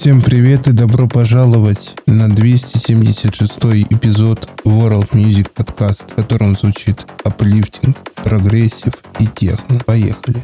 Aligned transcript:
Всем 0.00 0.22
привет 0.22 0.66
и 0.66 0.72
добро 0.72 1.06
пожаловать 1.06 1.94
на 2.06 2.26
276 2.26 3.58
эпизод 3.92 4.48
World 4.64 5.10
Music 5.10 5.48
Podcast, 5.54 6.10
в 6.10 6.16
котором 6.16 6.56
звучит 6.56 7.04
uplifting, 7.22 7.98
progressive 8.14 8.94
и 9.18 9.26
техно. 9.26 9.78
Поехали! 9.84 10.42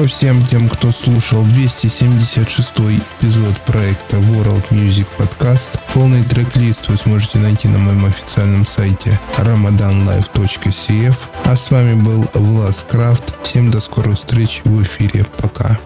Спасибо 0.00 0.16
всем 0.16 0.46
тем, 0.46 0.68
кто 0.70 0.92
слушал 0.92 1.44
276 1.44 2.70
эпизод 3.18 3.60
проекта 3.66 4.16
World 4.16 4.64
Music 4.70 5.06
Podcast. 5.18 5.78
Полный 5.92 6.22
трек-лист 6.22 6.88
вы 6.88 6.96
сможете 6.96 7.38
найти 7.38 7.68
на 7.68 7.76
моем 7.76 8.06
официальном 8.06 8.64
сайте 8.64 9.20
ramadanlive.cf. 9.36 11.16
А 11.44 11.54
с 11.54 11.70
вами 11.70 12.00
был 12.00 12.24
Влад 12.32 12.82
Крафт. 12.88 13.34
Всем 13.42 13.70
до 13.70 13.82
скорых 13.82 14.16
встреч 14.16 14.62
в 14.64 14.82
эфире. 14.82 15.26
Пока. 15.36 15.78